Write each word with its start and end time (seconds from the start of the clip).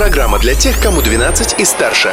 Программа 0.00 0.38
для 0.38 0.54
тех, 0.54 0.80
кому 0.80 1.02
12 1.02 1.60
и 1.60 1.64
старше. 1.66 2.10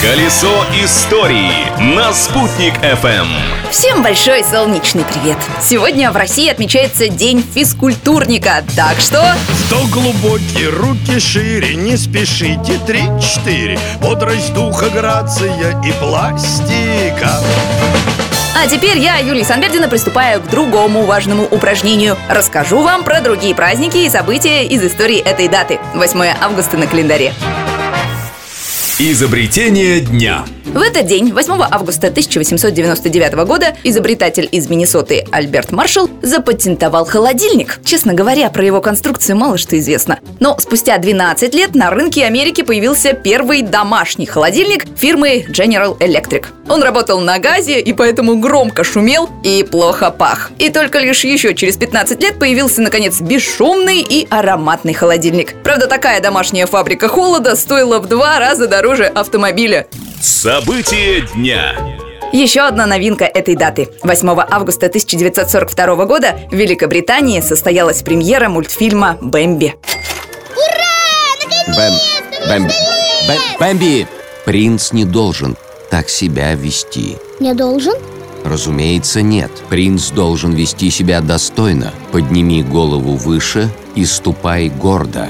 Колесо 0.00 0.64
истории 0.82 1.52
на 1.94 2.10
«Спутник 2.14 2.72
FM. 2.78 3.26
Всем 3.70 4.02
большой 4.02 4.42
солнечный 4.42 5.04
привет! 5.04 5.36
Сегодня 5.60 6.10
в 6.10 6.16
России 6.16 6.48
отмечается 6.48 7.08
День 7.08 7.44
физкультурника, 7.54 8.64
так 8.74 8.98
что... 8.98 9.22
Что 9.66 9.86
глубокие, 9.88 10.70
руки 10.70 11.20
шире, 11.20 11.74
не 11.74 11.98
спешите, 11.98 12.80
три-четыре 12.86 13.78
Бодрость 14.00 14.54
духа, 14.54 14.88
грация 14.88 15.78
и 15.82 15.92
пластика 16.00 17.28
А 18.58 18.66
теперь 18.66 18.96
я, 18.96 19.18
Юлия 19.18 19.44
Санбердина, 19.44 19.86
приступаю 19.86 20.40
к 20.40 20.48
другому 20.48 21.02
важному 21.02 21.44
упражнению. 21.44 22.16
Расскажу 22.26 22.80
вам 22.80 23.04
про 23.04 23.20
другие 23.20 23.54
праздники 23.54 23.98
и 23.98 24.08
события 24.08 24.66
из 24.66 24.82
истории 24.82 25.18
этой 25.18 25.46
даты. 25.46 25.78
8 25.94 26.18
августа 26.40 26.78
на 26.78 26.86
календаре. 26.86 27.34
Изобретение 28.98 30.00
дня. 30.00 30.46
В 30.76 30.80
этот 30.82 31.06
день, 31.06 31.32
8 31.32 31.54
августа 31.70 32.08
1899 32.08 33.32
года, 33.46 33.74
изобретатель 33.82 34.46
из 34.52 34.68
Миннесоты 34.68 35.24
Альберт 35.32 35.72
Маршалл 35.72 36.10
запатентовал 36.20 37.06
холодильник. 37.06 37.80
Честно 37.82 38.12
говоря, 38.12 38.50
про 38.50 38.62
его 38.62 38.82
конструкцию 38.82 39.38
мало 39.38 39.56
что 39.56 39.78
известно. 39.78 40.18
Но 40.38 40.58
спустя 40.58 40.98
12 40.98 41.54
лет 41.54 41.74
на 41.74 41.88
рынке 41.88 42.26
Америки 42.26 42.60
появился 42.60 43.14
первый 43.14 43.62
домашний 43.62 44.26
холодильник 44.26 44.84
фирмы 44.98 45.46
General 45.48 45.96
Electric. 45.96 46.44
Он 46.68 46.82
работал 46.82 47.20
на 47.20 47.38
газе 47.38 47.80
и 47.80 47.94
поэтому 47.94 48.36
громко 48.36 48.84
шумел 48.84 49.30
и 49.42 49.62
плохо 49.62 50.10
пах. 50.10 50.50
И 50.58 50.68
только 50.68 50.98
лишь 50.98 51.24
еще 51.24 51.54
через 51.54 51.78
15 51.78 52.22
лет 52.22 52.38
появился, 52.38 52.82
наконец, 52.82 53.18
бесшумный 53.22 54.02
и 54.02 54.26
ароматный 54.28 54.92
холодильник. 54.92 55.54
Правда, 55.62 55.86
такая 55.86 56.20
домашняя 56.20 56.66
фабрика 56.66 57.08
холода 57.08 57.56
стоила 57.56 57.98
в 57.98 58.08
два 58.08 58.38
раза 58.38 58.66
дороже 58.66 59.06
автомобиля. 59.06 59.86
Событие 60.26 61.20
дня. 61.20 61.76
Еще 62.32 62.62
одна 62.62 62.84
новинка 62.86 63.26
этой 63.26 63.54
даты. 63.54 63.90
8 64.02 64.28
августа 64.50 64.86
1942 64.86 66.04
года 66.04 66.40
в 66.50 66.52
Великобритании 66.52 67.40
состоялась 67.40 68.02
премьера 68.02 68.48
мультфильма 68.48 69.18
«Бэмби». 69.20 69.76
Бэм, 71.68 71.92
Бэм, 72.48 72.64
Бэм, 72.64 73.38
Бэмби! 73.60 74.08
Принц 74.44 74.90
не 74.90 75.04
должен 75.04 75.56
так 75.92 76.08
себя 76.08 76.54
вести. 76.54 77.18
Не 77.38 77.54
должен? 77.54 77.94
Разумеется, 78.44 79.22
нет. 79.22 79.52
Принц 79.68 80.10
должен 80.10 80.54
вести 80.54 80.90
себя 80.90 81.20
достойно. 81.20 81.92
Подними 82.10 82.64
голову 82.64 83.14
выше 83.14 83.70
и 83.94 84.04
ступай 84.04 84.70
гордо. 84.70 85.28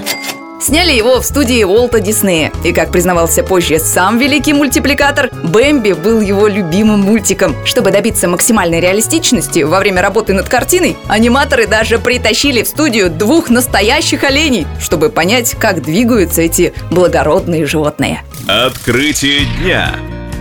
Сняли 0.61 0.93
его 0.93 1.21
в 1.21 1.25
студии 1.25 1.63
Уолта 1.65 2.01
Диснея. 2.01 2.51
И, 2.65 2.73
как 2.73 2.91
признавался 2.91 3.43
позже 3.43 3.79
сам 3.79 4.19
великий 4.19 4.55
мультипликатор, 4.55 5.31
Бэмби 5.45 5.93
был 5.93 6.21
его 6.21 6.49
любимым 6.49 7.01
мультиком. 7.01 7.55
Чтобы 7.67 7.91
добиться 7.91 8.27
максимальной 8.27 8.81
реалистичности 8.81 9.61
во 9.61 9.79
время 9.81 10.01
работы 10.01 10.33
над 10.33 10.49
картиной, 10.49 10.97
аниматоры 11.09 11.67
даже 11.67 11.99
притащили 11.99 12.63
в 12.63 12.69
студию 12.69 13.11
двух 13.11 13.51
настоящих 13.51 14.25
оленей, 14.25 14.67
чтобы 14.81 15.11
понять, 15.11 15.55
как 15.59 15.83
двигаются 15.83 16.43
эти 16.43 16.73
благородные 16.91 17.67
животные. 17.67 18.23
Открытие 18.49 19.41
дня. 19.61 19.95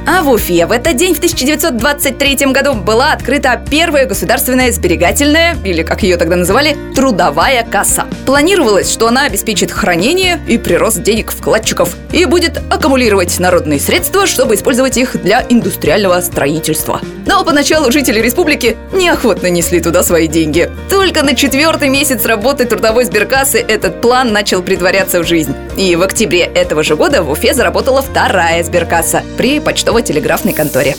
А 0.07 0.21
в 0.21 0.29
Уфе 0.29 0.67
в 0.67 0.71
этот 0.71 0.97
день 0.97 1.15
в 1.15 1.17
1923 1.17 2.51
году 2.51 2.75
была 2.75 3.11
открыта 3.11 3.59
первая 3.69 4.05
государственная 4.05 4.71
сберегательная, 4.71 5.57
или 5.63 5.81
как 5.81 6.03
ее 6.03 6.17
тогда 6.17 6.35
называли, 6.35 6.77
трудовая 6.93 7.63
касса. 7.63 8.05
Планировалось, 8.27 8.91
что 8.91 9.07
она 9.07 9.23
обеспечит 9.23 9.71
хранение 9.71 10.39
и 10.47 10.59
прирост 10.59 11.01
денег 11.01 11.31
вкладчиков 11.31 11.95
и 12.11 12.25
будет 12.25 12.61
аккумулировать 12.69 13.39
народные 13.39 13.79
средства, 13.79 14.27
чтобы 14.27 14.53
использовать 14.53 14.95
их 14.97 15.19
для 15.23 15.43
индустриального 15.49 16.21
строительства. 16.21 17.01
Но 17.25 17.43
поначалу 17.43 17.91
жители 17.91 18.19
республики 18.19 18.77
неохотно 18.95 19.47
несли 19.47 19.79
туда 19.79 20.03
свои 20.03 20.27
деньги. 20.27 20.69
Только 20.89 21.23
на 21.23 21.35
четвертый 21.35 21.89
месяц 21.89 22.25
работы 22.25 22.65
трудовой 22.65 23.05
сберкассы 23.05 23.59
этот 23.59 24.01
план 24.01 24.31
начал 24.33 24.61
притворяться 24.61 25.21
в 25.21 25.27
жизнь. 25.27 25.55
И 25.77 25.95
в 25.95 26.01
октябре 26.01 26.41
этого 26.41 26.83
же 26.83 26.95
года 26.95 27.23
в 27.23 27.29
Уфе 27.29 27.53
заработала 27.53 28.01
вторая 28.01 28.63
сберкасса 28.63 29.23
при 29.37 29.59
почтово-телеграфной 29.59 30.53
конторе. 30.53 30.95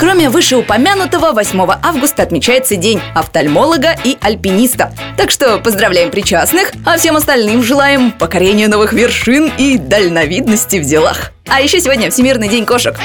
Кроме 0.00 0.30
вышеупомянутого, 0.30 1.32
8 1.32 1.60
августа 1.82 2.22
отмечается 2.22 2.76
День 2.76 3.02
офтальмолога 3.14 3.94
и 4.02 4.16
альпиниста. 4.22 4.94
Так 5.18 5.30
что 5.30 5.58
поздравляем 5.58 6.10
причастных, 6.10 6.72
а 6.86 6.96
всем 6.96 7.16
остальным 7.16 7.62
желаем 7.62 8.10
покорения 8.10 8.66
новых 8.66 8.94
вершин 8.94 9.52
и 9.58 9.76
дальновидности 9.76 10.78
в 10.78 10.86
делах. 10.86 11.32
А 11.48 11.60
еще 11.60 11.80
сегодня 11.80 12.10
Всемирный 12.10 12.48
день 12.48 12.64
кошек. 12.64 12.96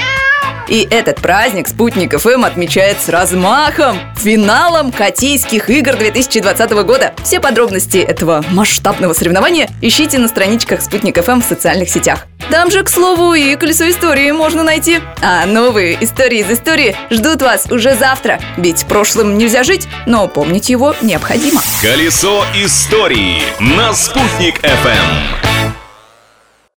И 0.67 0.87
этот 0.89 1.17
праздник 1.21 1.67
«Спутник 1.67 2.17
ФМ» 2.17 2.43
отмечает 2.43 2.97
с 3.01 3.09
размахом 3.09 3.99
финалом 4.17 4.91
Котейских 4.91 5.69
игр 5.69 5.95
2020 5.95 6.71
года. 6.83 7.13
Все 7.23 7.39
подробности 7.39 7.97
этого 7.97 8.43
масштабного 8.51 9.13
соревнования 9.13 9.69
ищите 9.81 10.17
на 10.17 10.27
страничках 10.27 10.81
«Спутник 10.81 11.23
ФМ» 11.23 11.41
в 11.41 11.45
социальных 11.45 11.89
сетях. 11.89 12.27
Там 12.49 12.69
же, 12.69 12.83
к 12.83 12.89
слову, 12.89 13.33
и 13.33 13.55
колесо 13.55 13.89
истории 13.89 14.31
можно 14.31 14.63
найти. 14.63 14.99
А 15.21 15.45
новые 15.45 16.03
истории 16.03 16.39
из 16.39 16.51
истории 16.51 16.95
ждут 17.09 17.41
вас 17.41 17.67
уже 17.71 17.95
завтра. 17.95 18.39
Ведь 18.57 18.85
прошлым 18.85 19.37
нельзя 19.37 19.63
жить, 19.63 19.87
но 20.05 20.27
помнить 20.27 20.69
его 20.69 20.95
необходимо. 21.01 21.61
Колесо 21.81 22.45
истории 22.55 23.41
на 23.59 23.93
«Спутник 23.93 24.59
FM. 24.63 25.44